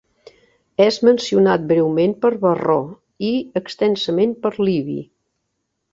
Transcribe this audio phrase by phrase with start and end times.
[0.85, 2.79] És mencionat breument per Varró
[3.31, 4.99] i extensament per Livi.